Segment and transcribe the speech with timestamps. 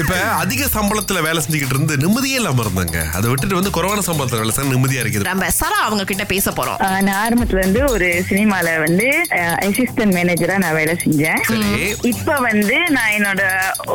[0.00, 2.98] இப்ப அதிக சம்பளத்துல வேலை செஞ்சுக்கிட்டு இருந்து நிம்மதியே இல்லாம இருந்தாங்க.
[3.16, 5.26] அதை விட்டுட்டு வந்து குறைவான சம்பளத்துல வேலை செய்ய நிம்மதியா இருக்குது.
[5.28, 6.78] நம்ம சரா அவங்க கிட்ட பேச போறோம்.
[7.06, 9.06] நான் ஆரம்பத்துல இருந்து ஒரு சினிமால வந்து
[9.66, 11.40] அசிஸ்டன்ட் மேனேஜரா நான் வேலை செஞ்சேன்.
[12.12, 13.42] இப்ப வந்து நான் என்னோட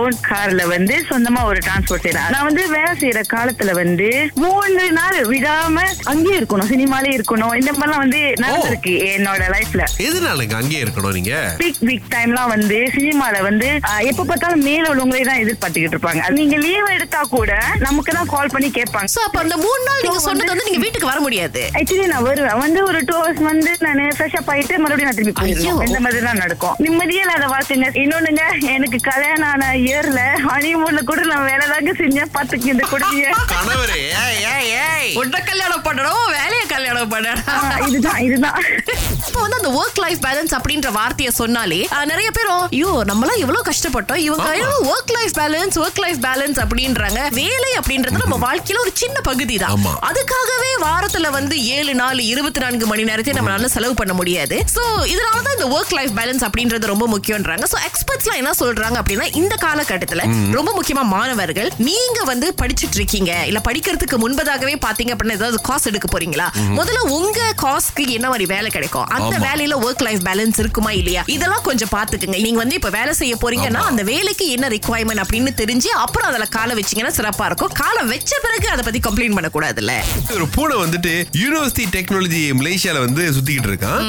[0.00, 4.08] ஓன் கார்ல வந்து சொந்தமா ஒரு டிரான்ஸ்போர்ட் செய்யறேன் நான் வந்து வேலை செய்யற காலத்துல வந்து
[4.44, 7.54] மூணு நாள் விடாம அங்கேயே இருக்கணும் சினிமாலே இருக்கணும்.
[7.62, 11.34] இந்த மாதிரிலாம் வந்து நடந்திருக்கு என்னோட லைஃப்ல எதனாலங்க அங்கேயே இருக்கணும் நீங்க?
[11.60, 13.68] பீக் வீக் டைம்லாம் வந்து சினிமால வந்து
[14.10, 16.22] எப்ப பார்த்தாலும் மேல உள்ளவங்களே தான் எதிர்பார்த்துக்கிட்டு இருப்பாங்க.
[16.38, 17.50] நீங்க லீவ் எடுத்தா கூட
[17.86, 19.10] நமக்கு தான் கால் பண்ணி கேட்பாங்க.
[19.14, 21.62] சோ அப்ப அந்த மூணு நாள் நீங்க சொன்னது வந்து நீங்க வீட்டுக்கு வர முடியாது.
[21.78, 22.60] ஆக்சுவலி நான் வருவேன்.
[22.64, 25.54] வந்து ஒரு டூ ஹவர்ஸ் வந்து நான் ஃப்ரெஷ் அப் ஆயிட்டு மறுபடியும் நான் திருப்பி ஐயோ.
[25.54, 26.76] போயிருவேன் இந்த மாதிரி தான் நடக்கும்.
[26.86, 27.90] நிம்மதியே இல்லாத வாழ்க்கைங்க.
[28.02, 32.32] இன்னொன்னுங்க எனக்கு கல்யாணம் ஆன இயர்ல ஹனிமூன்ல கூட நான் வேலை தாங்க செஞ்சேன்.
[32.36, 35.10] பாத்துக்கு இந்த கொடுங்க கணவரே ஏய், ஏய், ஏய்.
[35.20, 37.44] உன்னை கல்யாணம் பண்ணணும் வேலைய கல்யாணம் பண்ணணும்.
[37.88, 38.58] இதுதான் இதுதான்.
[39.28, 41.78] இப்போ வந்து அந்த ஒர்க் லைஃப் பேலன்ஸ் அப்படின்ற வார்த்தையை சொன்னாலே
[42.10, 44.20] நிறைய பேரும் ஐயோ நம்மளாம் எவ்வளவு கஷ்டப்பட்டோம்.
[44.26, 44.48] இவங்க
[44.90, 47.20] work life balance work life balance அப்படின்றாங்க.
[47.38, 49.86] வேலை அப்படின்றது நம்ம வாழ்க்கையில ஒரு சின்ன பகுதி தான்.
[50.08, 54.58] அதுக்காகவே வாரத்துல வந்து ஏழு நாள் இருபத்தி நான்கு மணி நேரத்தை நம்மளால செலவு பண்ண முடியாது.
[54.74, 57.66] சோ இதனாலதான் இந்த ஒர்க் லைஃப் பேலன்ஸ் அப்படின்றது ரொம்ப முக்கியம்ன்றாங்க.
[57.72, 60.22] சோ எக்ஸ்பர்ட்ஸ்லாம் என்ன சொல்றாங்க அப்படின்னா இந்த காலகட்டத்துல
[60.58, 63.32] ரொம்ப முக்கியமா மாணவர்கள் நீங்க வந்து படிச்சிட்டு இருக்கீங்க.
[63.50, 66.48] இல்ல படிக்கிறதுக்கு முன்பதாகவே பாத்தீங்க அப்படின்னா ஏதாவது காசு எடுக்க போறீங்களா?
[66.78, 69.06] முதல்ல உங்க காஸ்க்கு என்ன மாதிரி வேலை கிடைக்கும்?
[69.16, 69.34] அந்த.
[69.46, 71.22] வேலையில ஒர்க் லைஃப் பேலன்ஸ் இருக்குமா இல்லையா?
[71.36, 72.38] இதெல்லாம் கொஞ்சம் பாத்துக்குங்க.
[72.46, 73.82] நீங்க வந்து இப்ப வேலை செய்ய போறீங்கன்னா.
[73.90, 77.72] அந்த வேலைக்கு என்ன ரிக்குவயர்மெண்ட் அப்படின்னு தெரிஞ்சு அப்புறம் அதுல காலை வச்சீங்கன்னா சிறப்பா இருக்கும்.
[77.82, 79.92] காலை வச்ச பிறகு அதை பத்தி கம்ப்ளைண்ட் பண்ணக்கூடாதுல்ல.
[80.36, 84.02] ஒரு பூனை வந்துட்டு யூனிவர்சிட்டி டெக்னாலஜி மலேசியால வந்து சுத்திக்கிட்டு இருக்கான்.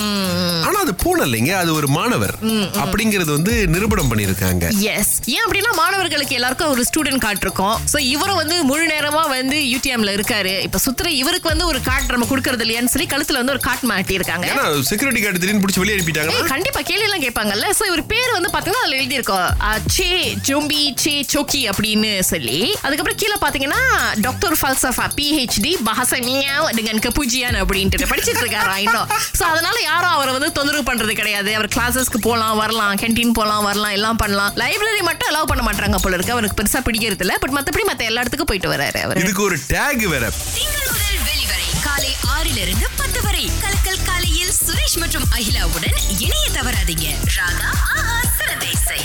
[0.68, 2.36] ஆனா அது பூனை இல்லைங்க அது ஒரு மாணவர்.
[2.84, 7.76] அப்படிங்கறது வந்து நிரூபணம் பண்ணிருக்காங்க எஸ் ஏன் அப்படின்னா மாணவர்களுக்கு எல்லாருக்கும் ஒரு ஸ்டூடெண்ட் கார்டு இருக்கும்.
[7.94, 10.54] சோ இவரும் வந்து முழு நேரமா வந்து யூடிஎம்ல இருக்காரு.
[10.68, 14.20] இப்ப சுத்துற இவருக்கு வந்து ஒரு கார்டு நம்ம கொடுக்கறது இல்லையான்னு சொல்லி கழுத்துல வந்து ஒரு கார்டு மாட்டி
[14.20, 14.48] இருக்காங்க
[14.92, 17.66] செக்யூரிட்டி கார்டு திடீர்னு பிடிச்சி வெளியே அனுப்பிட்டாங்கன்னா ஏய், கண்டிப்பா கேள்வி எல்லாம் கேட்பாங்கல்ல.
[17.78, 19.50] சோ இவர் பேர் வந்து பாத்தீங்கன்னா அதுல எழுதி இருக்கோம்
[19.96, 20.08] சே
[20.48, 22.60] ஜோம்பி சே சோக்கி அப்படின்னு சொல்லி.
[22.86, 23.82] அதுக்கப்புறம் கீழே பாத்தீங்கன்னா
[24.26, 29.10] டாக்டர் ஃபல்சஃபா பிஹெச்டி பஹசனியா dengan kepujian அப்படின்ட்டு படிச்சிட்டு இருக்காரா இன்னும்
[29.40, 31.52] சோ அதனால யாரும் அவரை வந்து தொந்தரவு பண்றது கிடையாது.
[31.58, 34.54] அவர் கிளாஸஸ்க்கு போலாம் வரலாம் கேண்டீன் போலாம் வரலாம் எல்லாம் பண்ணலாம்.
[34.64, 36.36] லைப்ரரி மட்டும் அலோவ் பண்ண மாட்டாங்க போல இருக்கு.
[36.38, 37.36] அவருக்கு பெருசா பிடிக்கிறது இல்ல.
[37.44, 39.22] பட் மத்தபடி மத்த எல்லா இடத்துக்கும் போயிட்டு வராரு அவர்.
[39.26, 40.26] இதுக்கு ஒரு டேக் வேற.
[40.58, 47.06] திங்கள் முதல் வெளிவரை காலை ஆறிலிருந்து பத்து வரை கலக்கல் காலையில் சுரேஷ் மற்றும் அகிலாவுடன் இணைய தவறாதீங்க.
[47.36, 48.98] ராகா ஆஹா சிறந்த இசை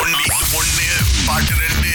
[0.00, 0.84] ஒன்னு
[1.28, 1.90] பாட்டு ரெண்டு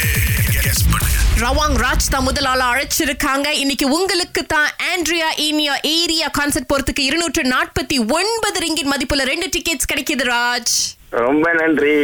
[0.66, 3.48] கெஸ் பண்ணுங்க ரவாங் ராஜ் தான் முதல் ஆளா அழைச்சிருக்காங்க.
[3.64, 9.92] இன்னைக்கு உங்களுக்கு தான் ஆண்ட்ரியா இனியா ஏரியா கான்சர்ட் போறதுக்கு இருநூற்று நாற்பத்தி ஒன்பது ரிங்கிட் மதிப்புல ரெண்டு டிக்கெட்ஸ்
[9.94, 10.76] கிடைக்குது ராஜ்.
[11.28, 11.98] ரொம்ப நன்றி.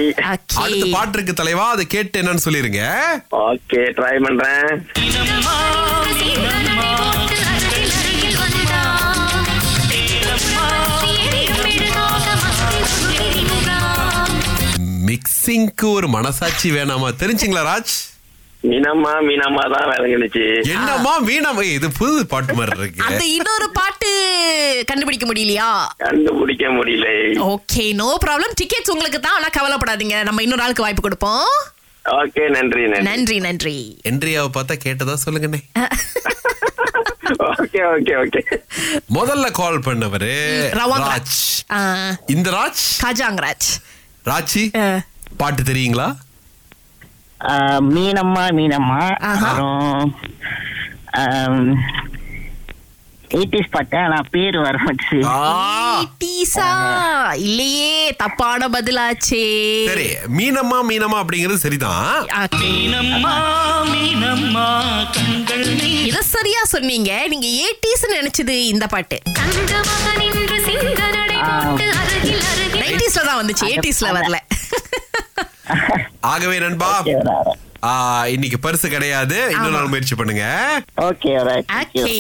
[0.64, 2.84] அடுத்த பாட்டு இருக்கு தலைவா அதை கேட்டு என்னன்னு சொல்லிருங்க.
[3.50, 4.72] ஓகே ட்ரை பண்றேன்.
[15.08, 17.10] மிக்சிங்க்கு ஒரு மனசாட்சி வேணாமா?
[17.22, 17.96] தெரிஞ்சுங்களா ராஜ்?
[18.64, 20.44] மீனம்மா மீனம்மா தான் விளங்குனுச்சு
[20.76, 21.12] என்னம்மா
[21.64, 24.10] ஏய், இது புது பாட்டு மாதிரி அந்த இருக்கு இன்னொரு பாட்டு
[24.90, 25.70] கண்டுபிடிக்க முடியலையா?
[26.06, 27.08] கண்டுபிடிக்க முடியல.
[27.54, 28.56] Okay no problem.
[28.62, 30.18] டிக்கெட்ஸ் உங்களுக்கு தான் ஆனா கவலைப்படாதீங்க.
[30.30, 31.48] நம்ம இன்னொரு ஆளுக்கு வாய்ப்பு கொடுப்போம்.
[32.06, 33.38] ஓகே நன்றி நன்றி.
[33.48, 33.78] நன்றி
[34.12, 35.62] என்றியாவை பார்த்தா கேட்டதா சொல்லுங்கண்ணே.
[37.52, 38.42] Okay okay okay.
[39.18, 40.34] முதல்ல கால் பண்ணவரு
[40.82, 41.38] ராஜ்.
[42.36, 42.84] இந்த ராஜ்?
[43.06, 43.70] காஜாங் ராஜ்
[44.28, 44.88] ராச்சி ஆ.
[45.38, 46.08] பாட்டு தெரியுங்களா?
[47.90, 49.02] மீனம்மா மீனம்மா.
[49.24, 50.16] அப்புறம்
[53.32, 54.78] எயிட்டிஸ் பாட்டு ஆனா பேர் வர
[57.38, 59.46] இல்லையே தப்பான பதிலாச்சே.
[59.86, 60.08] சரி
[60.38, 62.08] மீனம்மா மீனம்மா அப்படிங்கிறது சரிதான்.
[62.44, 62.74] Okay.
[66.10, 67.28] இத சரியா சொன்னீங்க.
[67.28, 69.18] நீங்க ஏடிஸ் நினைச்சது இந்த பாட்டு.
[73.38, 74.38] தான் வந்துச்சு ஏடிஸ்ல வரல.
[76.28, 76.92] ஆகவே நண்பா
[77.84, 77.90] ஆ,
[78.28, 79.38] இன்னைக்கு பரிசு கிடையாது.
[79.52, 80.46] இன்னொரு நாள் முயற்சி பண்ணுங்க.
[81.02, 81.32] Okay
[81.82, 82.14] Okay.